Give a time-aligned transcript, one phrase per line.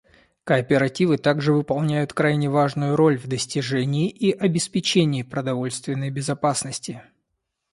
[0.45, 7.03] Кооперативы также выполняют крайне важную роль в достижении и обеспечении продовольственной безопасности.